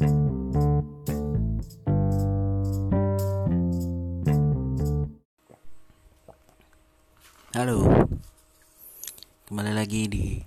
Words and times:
Halo, 0.00 0.08
kembali 9.44 9.76
lagi 9.76 10.08
di 10.08 10.40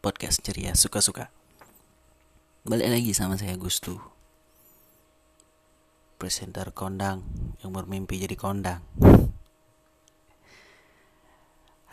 podcast 0.00 0.40
ceria 0.40 0.72
suka-suka. 0.72 1.28
Balik 2.64 2.96
lagi 2.96 3.12
sama 3.12 3.36
saya 3.36 3.60
Gustu, 3.60 4.00
presenter 6.16 6.72
kondang 6.72 7.28
yang 7.60 7.76
bermimpi 7.76 8.16
jadi 8.16 8.40
kondang. 8.40 8.80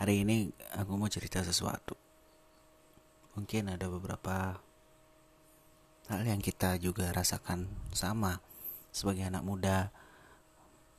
Hari 0.00 0.24
ini 0.24 0.48
aku 0.80 0.96
mau 0.96 1.12
cerita 1.12 1.44
sesuatu. 1.44 1.92
Mungkin 3.36 3.68
ada 3.68 3.84
beberapa 3.92 4.64
hal 6.08 6.22
yang 6.24 6.40
kita 6.40 6.76
juga 6.80 7.12
rasakan 7.12 7.68
sama 7.96 8.40
sebagai 8.94 9.24
anak 9.24 9.44
muda 9.44 9.92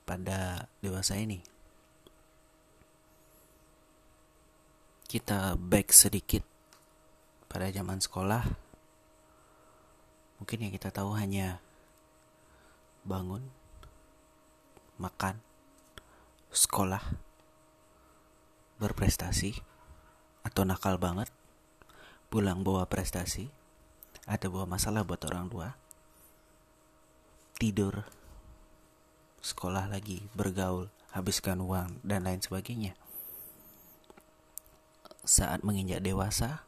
pada 0.05 0.69
dewasa 0.81 1.17
ini. 1.17 1.41
kita 5.15 5.55
back 5.55 5.93
sedikit 5.93 6.41
pada 7.47 7.71
zaman 7.71 8.03
sekolah 8.03 8.43
mungkin 10.41 10.65
yang 10.65 10.73
kita 10.75 10.91
tahu 10.91 11.15
hanya 11.15 11.63
bangun 13.07 13.45
makan 14.99 15.39
sekolah 16.51 16.99
berprestasi 18.75 19.55
atau 20.43 20.67
nakal 20.67 20.99
banget 20.99 21.31
pulang 22.27 22.65
bawa 22.65 22.83
prestasi 22.89 23.47
ada 24.25 24.45
bawa 24.49 24.65
masalah 24.65 25.05
buat 25.05 25.21
orang 25.29 25.45
tua. 25.49 25.69
Tidur. 27.61 28.01
Sekolah 29.45 29.85
lagi 29.85 30.25
bergaul 30.33 30.89
habiskan 31.13 31.61
uang 31.61 32.01
dan 32.01 32.25
lain 32.25 32.41
sebagainya. 32.41 32.97
Saat 35.21 35.61
menginjak 35.61 36.01
dewasa, 36.01 36.65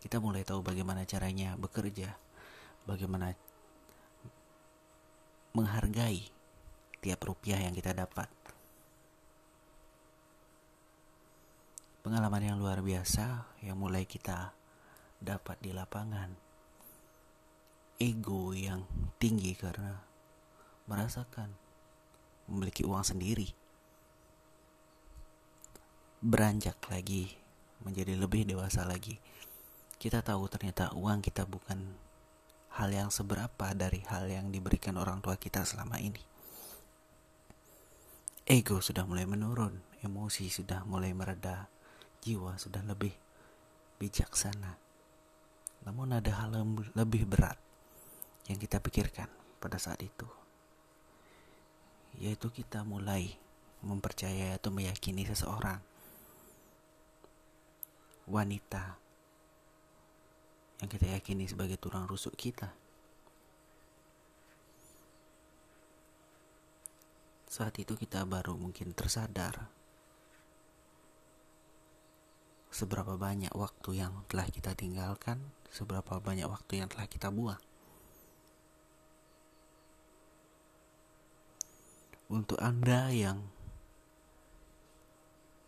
kita 0.00 0.18
mulai 0.18 0.42
tahu 0.42 0.64
bagaimana 0.64 1.04
caranya 1.04 1.54
bekerja, 1.60 2.16
bagaimana 2.88 3.36
menghargai 5.52 6.32
tiap 7.04 7.20
rupiah 7.28 7.60
yang 7.60 7.76
kita 7.76 7.92
dapat. 7.92 8.26
Pengalaman 12.02 12.42
yang 12.42 12.58
luar 12.58 12.80
biasa 12.80 13.46
yang 13.62 13.78
mulai 13.78 14.08
kita 14.08 14.56
dapat 15.22 15.56
di 15.62 15.70
lapangan. 15.70 16.34
Ego 18.02 18.50
yang 18.50 18.82
tinggi 19.22 19.54
karena 19.54 20.02
merasakan 20.90 21.54
memiliki 22.50 22.82
uang 22.82 23.06
sendiri. 23.06 23.46
Beranjak 26.22 26.78
lagi 26.90 27.38
menjadi 27.86 28.18
lebih 28.18 28.42
dewasa 28.46 28.82
lagi. 28.82 29.22
Kita 30.02 30.18
tahu 30.18 30.50
ternyata 30.50 30.90
uang 30.98 31.22
kita 31.22 31.46
bukan 31.46 31.78
hal 32.74 32.90
yang 32.90 33.14
seberapa 33.14 33.70
dari 33.78 34.02
hal 34.10 34.26
yang 34.26 34.50
diberikan 34.50 34.98
orang 34.98 35.22
tua 35.22 35.38
kita 35.38 35.62
selama 35.62 36.02
ini. 36.02 36.22
Ego 38.42 38.82
sudah 38.82 39.06
mulai 39.06 39.22
menurun 39.22 39.78
emosi 40.02 40.50
sudah 40.50 40.82
mulai 40.82 41.14
mereda 41.14 41.70
jiwa 42.26 42.58
sudah 42.58 42.82
lebih 42.82 43.14
bijaksana 44.02 44.81
namun 45.82 46.14
ada 46.14 46.30
hal 46.30 46.54
yang 46.54 46.78
lebih 46.94 47.26
berat 47.26 47.58
yang 48.46 48.58
kita 48.58 48.78
pikirkan 48.78 49.30
pada 49.58 49.78
saat 49.78 49.98
itu 50.02 50.26
yaitu 52.20 52.52
kita 52.52 52.84
mulai 52.84 53.34
mempercayai 53.82 54.54
atau 54.54 54.70
meyakini 54.70 55.26
seseorang 55.26 55.80
wanita 58.30 59.02
yang 60.82 60.90
kita 60.90 61.06
yakini 61.14 61.46
sebagai 61.46 61.78
tulang 61.78 62.10
rusuk 62.10 62.34
kita. 62.34 62.74
Saat 67.46 67.78
itu 67.78 67.94
kita 67.94 68.26
baru 68.26 68.58
mungkin 68.58 68.90
tersadar 68.90 69.70
seberapa 72.72 73.20
banyak 73.20 73.52
waktu 73.52 74.00
yang 74.00 74.24
telah 74.32 74.48
kita 74.48 74.72
tinggalkan, 74.72 75.52
seberapa 75.68 76.16
banyak 76.16 76.48
waktu 76.48 76.80
yang 76.80 76.88
telah 76.88 77.04
kita 77.04 77.28
buang. 77.28 77.60
Untuk 82.32 82.56
Anda 82.64 83.12
yang 83.12 83.44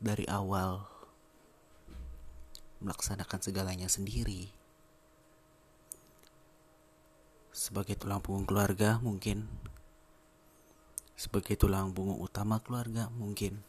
dari 0.00 0.24
awal 0.24 0.88
melaksanakan 2.80 3.40
segalanya 3.44 3.88
sendiri. 3.92 4.48
Sebagai 7.52 8.00
tulang 8.00 8.24
punggung 8.24 8.48
keluarga 8.48 8.96
mungkin 9.04 9.44
sebagai 11.14 11.54
tulang 11.54 11.94
punggung 11.94 12.18
utama 12.18 12.58
keluarga 12.58 13.06
mungkin 13.14 13.62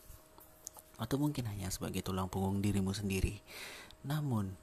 atau 0.96 1.16
mungkin 1.20 1.48
hanya 1.52 1.68
sebagai 1.72 2.04
tulang 2.04 2.32
punggung 2.32 2.64
dirimu 2.64 2.96
sendiri. 2.96 3.40
Namun 4.06 4.56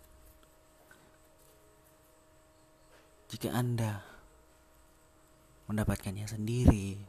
jika 3.33 3.53
Anda 3.53 4.05
mendapatkannya 5.69 6.29
sendiri 6.29 7.01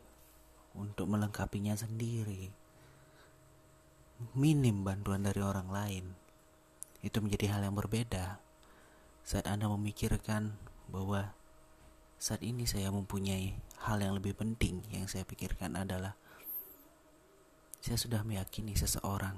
untuk 0.74 1.12
melengkapinya 1.12 1.76
sendiri 1.76 2.50
minim 4.32 4.88
bantuan 4.88 5.28
dari 5.28 5.44
orang 5.44 5.68
lain 5.68 6.06
itu 7.04 7.20
menjadi 7.20 7.58
hal 7.58 7.68
yang 7.68 7.76
berbeda 7.76 8.40
saat 9.28 9.52
Anda 9.52 9.68
memikirkan 9.68 10.56
bahwa 10.88 11.36
saat 12.16 12.40
ini 12.40 12.64
saya 12.64 12.88
mempunyai 12.88 13.60
hal 13.84 14.00
yang 14.00 14.16
lebih 14.16 14.32
penting 14.40 14.80
yang 14.96 15.12
saya 15.12 15.28
pikirkan 15.28 15.76
adalah 15.76 16.16
saya 17.84 18.00
sudah 18.00 18.24
meyakini 18.24 18.80
seseorang 18.80 19.36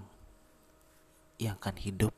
yang 1.42 1.58
akan 1.58 1.76
hidup 1.82 2.14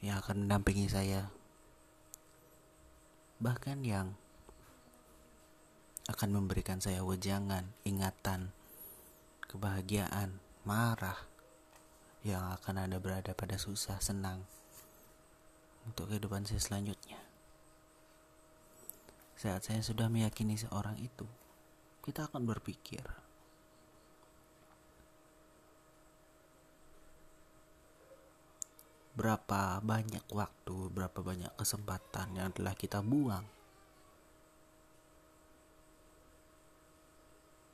yang 0.00 0.16
akan 0.16 0.48
mendampingi 0.48 0.88
saya 0.88 1.28
bahkan 3.36 3.84
yang 3.84 4.16
akan 6.06 6.30
memberikan 6.38 6.78
saya 6.78 7.02
wejangan, 7.02 7.66
ingatan, 7.82 8.54
kebahagiaan, 9.50 10.38
marah, 10.62 11.18
yang 12.22 12.54
akan 12.54 12.86
Anda 12.86 13.02
berada 13.02 13.34
pada 13.34 13.58
susah, 13.58 13.98
senang 13.98 14.46
untuk 15.82 16.06
kehidupan 16.14 16.46
saya 16.46 16.62
selanjutnya. 16.62 17.18
Saat 19.34 19.66
saya 19.66 19.82
sudah 19.82 20.06
meyakini 20.06 20.54
seorang 20.54 20.94
itu, 21.02 21.26
kita 22.06 22.30
akan 22.30 22.46
berpikir 22.46 23.02
berapa 29.18 29.82
banyak 29.82 30.22
waktu, 30.30 30.76
berapa 30.94 31.18
banyak 31.18 31.50
kesempatan 31.58 32.38
yang 32.38 32.54
telah 32.54 32.78
kita 32.78 33.02
buang 33.02 33.42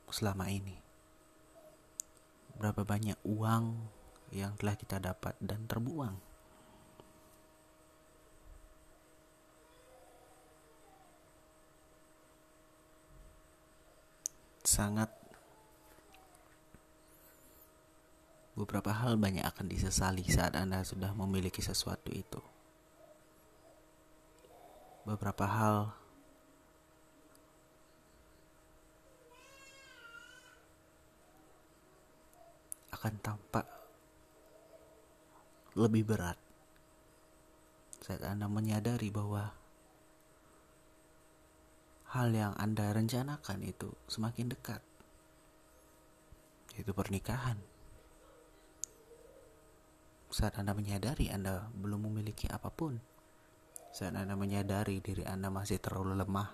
selama 0.09 0.49
ini. 0.49 0.81
Berapa 2.57 2.89
banyak 2.89 3.21
uang 3.29 3.65
yang 4.33 4.57
telah 4.57 4.81
kita 4.81 4.97
dapat 4.97 5.37
dan 5.45 5.69
terbuang. 5.69 6.32
Sangat 14.73 15.13
beberapa 18.57 18.89
hal 18.89 19.21
banyak 19.21 19.45
akan 19.45 19.69
disesali 19.69 20.25
saat 20.33 20.57
Anda 20.57 20.81
sudah 20.81 21.13
memiliki 21.13 21.61
sesuatu 21.61 22.09
itu. 22.09 22.41
Beberapa 25.05 25.45
hal 25.45 25.93
akan 32.97 33.15
tampak 33.21 33.69
lebih 35.77 36.17
berat 36.17 36.41
saat 38.01 38.25
Anda 38.25 38.49
menyadari 38.49 39.13
bahwa 39.13 39.53
hal 42.13 42.29
yang 42.37 42.53
Anda 42.61 42.93
rencanakan 42.93 43.65
itu 43.65 43.89
semakin 44.05 44.53
dekat, 44.53 44.85
yaitu 46.77 46.93
pernikahan. 46.93 47.57
Saat 50.29 50.61
Anda 50.61 50.77
menyadari 50.77 51.33
Anda 51.33 51.73
belum 51.73 52.13
memiliki 52.13 52.53
apa 52.53 52.69
pun, 52.69 53.01
saat 53.97 54.13
Anda 54.13 54.37
menyadari 54.37 55.01
diri 55.01 55.25
Anda 55.25 55.49
masih 55.49 55.81
terlalu 55.81 56.21
lemah 56.21 56.53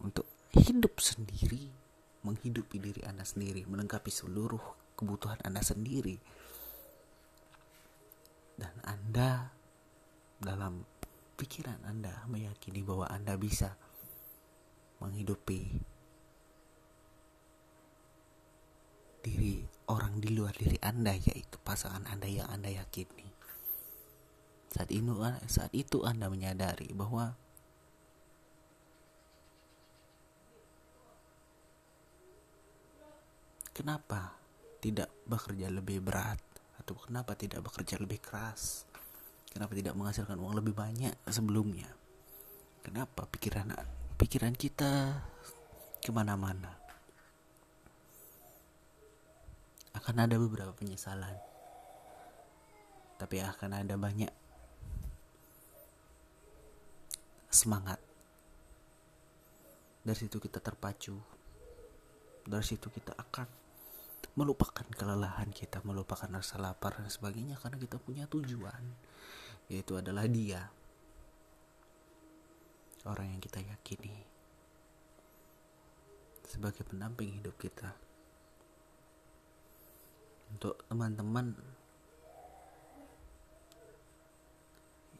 untuk 0.00 0.24
hidup 0.56 0.96
sendiri, 0.96 1.68
menghidupi 2.24 2.80
diri 2.80 3.04
Anda 3.04 3.28
sendiri, 3.28 3.68
melengkapi 3.68 4.08
seluruh 4.08 4.96
kebutuhan 4.96 5.44
Anda 5.44 5.60
sendiri. 5.60 6.16
Dan 8.56 8.76
Anda 8.84 9.48
dalam 10.40 10.84
pikiran 11.36 11.80
Anda 11.84 12.24
meyakini 12.28 12.84
bahwa 12.84 13.08
Anda 13.08 13.40
bisa 13.40 13.76
menghidupi 15.00 15.80
diri 19.20 19.64
orang 19.88 20.20
di 20.20 20.32
luar 20.32 20.54
diri 20.56 20.80
Anda 20.80 21.12
yaitu 21.12 21.60
pasangan 21.60 22.08
Anda 22.08 22.28
yang 22.28 22.48
Anda 22.48 22.72
yakini. 22.72 23.28
Saat 24.70 24.88
itu 24.94 25.12
saat 25.50 25.72
itu 25.74 26.06
Anda 26.06 26.30
menyadari 26.30 26.94
bahwa 26.94 27.34
kenapa 33.74 34.38
tidak 34.78 35.10
bekerja 35.26 35.68
lebih 35.68 36.00
berat 36.00 36.38
atau 36.80 36.94
kenapa 36.96 37.34
tidak 37.34 37.66
bekerja 37.66 37.98
lebih 37.98 38.22
keras? 38.22 38.86
Kenapa 39.50 39.74
tidak 39.74 39.98
menghasilkan 39.98 40.38
uang 40.38 40.62
lebih 40.62 40.78
banyak 40.78 41.12
sebelumnya? 41.26 41.90
Kenapa 42.86 43.26
pikiran 43.26 43.74
pikiran 44.20 44.52
kita 44.52 45.16
ke 46.04 46.12
mana-mana? 46.12 46.76
akan 49.96 50.26
ada 50.28 50.36
beberapa 50.38 50.72
penyesalan 50.76 51.34
tapi 53.20 53.42
akan 53.42 53.84
ada 53.84 53.94
banyak 54.00 54.32
semangat 57.52 58.00
dari 60.00 60.16
situ 60.16 60.40
kita 60.40 60.62
terpacu 60.62 61.20
dari 62.48 62.64
situ 62.64 62.88
kita 62.88 63.12
akan 63.12 63.44
melupakan 64.38 64.86
kelelahan 64.96 65.52
kita 65.52 65.84
melupakan 65.84 66.30
rasa 66.30 66.56
lapar 66.56 66.96
dan 66.96 67.12
sebagainya 67.12 67.60
karena 67.60 67.76
kita 67.76 68.00
punya 68.00 68.24
tujuan 68.30 68.80
yaitu 69.68 70.00
adalah 70.00 70.24
dia 70.30 70.70
orang 73.08 73.32
yang 73.32 73.40
kita 73.40 73.64
yakini 73.64 74.12
sebagai 76.44 76.82
pendamping 76.82 77.40
hidup 77.40 77.54
kita 77.56 77.94
untuk 80.50 80.82
teman-teman 80.90 81.54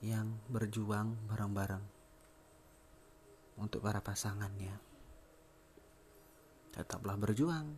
yang 0.00 0.32
berjuang 0.48 1.14
bareng-bareng 1.28 1.84
untuk 3.60 3.84
para 3.84 4.00
pasangannya. 4.00 4.74
Tetaplah 6.72 7.20
berjuang, 7.20 7.76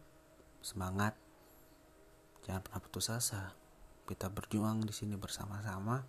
semangat, 0.62 1.18
jangan 2.46 2.62
pernah 2.62 2.80
putus 2.80 3.10
asa. 3.10 3.52
Kita 4.06 4.30
berjuang 4.30 4.86
di 4.86 4.94
sini 4.94 5.18
bersama-sama. 5.18 6.06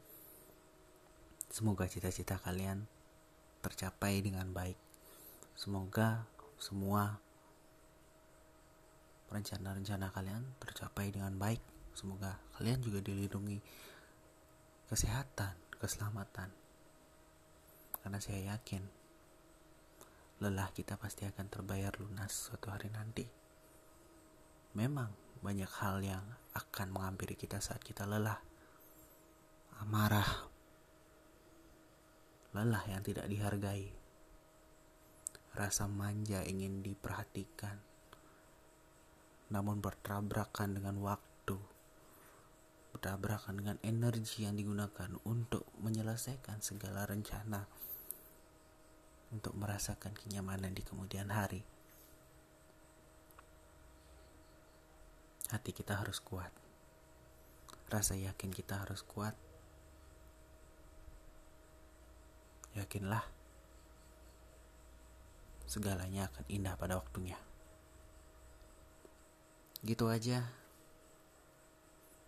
Semoga 1.50 1.90
cita-cita 1.90 2.38
kalian 2.38 2.86
tercapai 3.64 4.20
dengan 4.20 4.52
baik. 4.52 4.76
Semoga 5.56 6.28
semua 6.60 7.24
rencana-rencana 9.32 10.12
kalian 10.12 10.44
tercapai 10.60 11.10
dengan 11.10 11.34
baik. 11.40 11.64
Semoga 11.96 12.38
kalian 12.60 12.84
juga 12.84 13.00
dilindungi 13.00 13.64
kesehatan, 14.92 15.56
keselamatan. 15.80 16.52
Karena 18.04 18.20
saya 18.20 18.54
yakin 18.54 18.84
lelah 20.44 20.68
kita 20.76 21.00
pasti 21.00 21.24
akan 21.24 21.48
terbayar 21.48 21.96
lunas 22.04 22.52
suatu 22.52 22.68
hari 22.68 22.92
nanti. 22.92 23.24
Memang 24.76 25.10
banyak 25.40 25.72
hal 25.80 26.04
yang 26.04 26.26
akan 26.52 26.92
menghampiri 26.92 27.40
kita 27.40 27.64
saat 27.64 27.80
kita 27.80 28.04
lelah. 28.04 28.42
Amarah, 29.80 30.53
lelah 32.54 32.86
yang 32.86 33.02
tidak 33.02 33.26
dihargai, 33.26 33.90
rasa 35.58 35.90
manja 35.90 36.46
ingin 36.46 36.86
diperhatikan, 36.86 37.82
namun 39.50 39.82
bertabrakan 39.82 40.78
dengan 40.78 41.02
waktu, 41.02 41.58
bertabrakan 42.94 43.58
dengan 43.58 43.78
energi 43.82 44.46
yang 44.46 44.54
digunakan 44.54 45.10
untuk 45.26 45.66
menyelesaikan 45.82 46.62
segala 46.62 47.10
rencana, 47.10 47.66
untuk 49.34 49.58
merasakan 49.58 50.14
kenyamanan 50.14 50.78
di 50.78 50.86
kemudian 50.86 51.34
hari. 51.34 51.66
Hati 55.50 55.74
kita 55.74 55.98
harus 55.98 56.22
kuat, 56.22 56.54
rasa 57.90 58.14
yakin 58.14 58.54
kita 58.54 58.86
harus 58.86 59.02
kuat. 59.02 59.34
Yakinlah, 62.74 63.22
segalanya 65.70 66.30
akan 66.30 66.46
indah 66.50 66.74
pada 66.74 66.98
waktunya. 66.98 67.38
Gitu 69.84 70.10
aja 70.10 70.48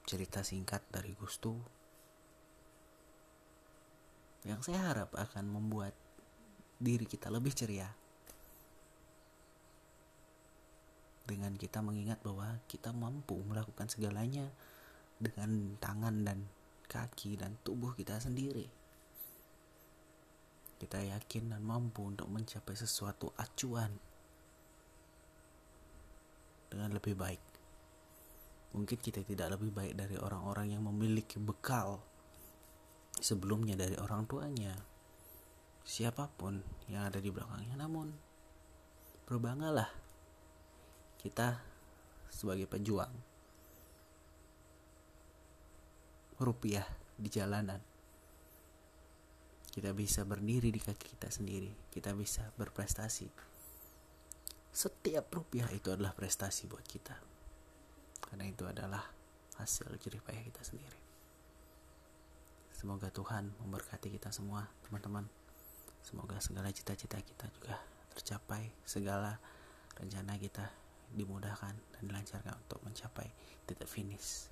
cerita 0.05 0.45
singkat 0.45 0.85
dari 0.93 1.17
Gustu 1.17 1.57
yang 4.45 4.61
saya 4.61 4.93
harap 4.93 5.09
akan 5.17 5.49
membuat 5.49 5.97
diri 6.77 7.09
kita 7.09 7.33
lebih 7.33 7.49
ceria 7.57 7.89
dengan 11.25 11.57
kita 11.57 11.81
mengingat 11.81 12.21
bahwa 12.21 12.61
kita 12.69 12.93
mampu 12.93 13.41
melakukan 13.41 13.89
segalanya 13.89 14.45
dengan 15.17 15.73
tangan 15.81 16.21
dan 16.21 16.45
kaki 16.85 17.41
dan 17.41 17.57
tubuh 17.65 17.97
kita 17.97 18.21
sendiri. 18.21 18.84
Kita 20.75 20.99
yakin 20.99 21.55
dan 21.55 21.61
mampu 21.63 22.03
untuk 22.03 22.27
mencapai 22.27 22.75
sesuatu 22.75 23.31
acuan 23.39 23.95
dengan 26.67 26.91
lebih 26.91 27.15
baik. 27.15 27.43
Mungkin 28.75 28.99
kita 28.99 29.23
tidak 29.23 29.55
lebih 29.55 29.71
baik 29.71 29.95
dari 29.95 30.19
orang-orang 30.19 30.75
yang 30.75 30.83
memiliki 30.83 31.39
bekal 31.39 32.03
sebelumnya 33.23 33.79
dari 33.79 33.95
orang 33.95 34.27
tuanya, 34.27 34.75
siapa 35.87 36.27
pun 36.35 36.59
yang 36.91 37.07
ada 37.07 37.23
di 37.23 37.31
belakangnya. 37.31 37.79
Namun, 37.79 38.11
berbanggalah 39.23 39.87
kita 41.23 41.63
sebagai 42.27 42.67
pejuang 42.67 43.15
rupiah 46.35 46.83
di 47.15 47.31
jalanan. 47.31 47.94
Kita 49.75 49.91
bisa 49.91 50.23
berdiri 50.23 50.71
di 50.71 50.79
kaki 50.79 51.19
kita 51.19 51.27
sendiri, 51.27 51.91
kita 51.91 52.15
bisa 52.15 52.47
berprestasi. 52.55 53.27
Setiap 54.71 55.27
rupiah 55.35 55.67
itu 55.75 55.91
adalah 55.91 56.15
prestasi 56.15 56.71
buat 56.71 56.87
kita. 56.87 57.11
Karena 58.23 58.47
itu 58.47 58.63
adalah 58.63 59.03
hasil 59.59 59.91
jerih 59.99 60.23
payah 60.23 60.47
kita 60.47 60.63
sendiri. 60.63 60.99
Semoga 62.71 63.11
Tuhan 63.11 63.51
memberkati 63.67 64.15
kita 64.15 64.31
semua 64.31 64.63
teman-teman. 64.87 65.27
Semoga 66.07 66.39
segala 66.39 66.71
cita-cita 66.71 67.19
kita 67.19 67.51
juga 67.59 67.75
tercapai. 68.15 68.71
Segala 68.87 69.35
rencana 69.99 70.39
kita 70.39 70.71
dimudahkan 71.11 71.75
dan 71.75 72.01
dilancarkan 72.07 72.55
untuk 72.63 72.79
mencapai 72.87 73.27
titik 73.67 73.91
finish. 73.91 74.47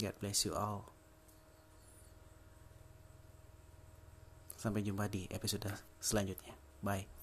God 0.00 0.16
bless 0.24 0.48
you 0.48 0.56
all 0.56 1.01
sampai 4.62 4.86
jumpa 4.86 5.10
di 5.10 5.26
episode 5.34 5.66
selanjutnya. 5.98 6.54
Bye 6.78 7.21